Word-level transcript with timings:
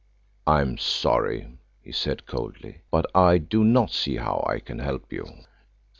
"I 0.47 0.61
am 0.61 0.79
sorry," 0.79 1.59
he 1.79 1.91
said 1.91 2.25
coldly, 2.25 2.81
"but 2.89 3.05
I 3.15 3.37
do 3.37 3.63
not 3.63 3.91
see 3.91 4.15
how 4.15 4.43
I 4.49 4.57
can 4.57 4.79
help 4.79 5.13
you." 5.13 5.27